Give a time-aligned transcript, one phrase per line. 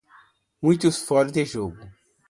[0.63, 1.87] Muitos fóruns de jogos